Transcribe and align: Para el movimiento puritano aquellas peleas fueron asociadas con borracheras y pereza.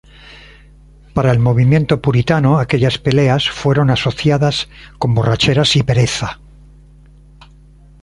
Para 1.13 1.29
el 1.31 1.37
movimiento 1.37 2.01
puritano 2.01 2.57
aquellas 2.57 2.97
peleas 2.97 3.47
fueron 3.51 3.91
asociadas 3.91 4.67
con 4.97 5.13
borracheras 5.13 5.75
y 5.75 5.83
pereza. 5.83 6.39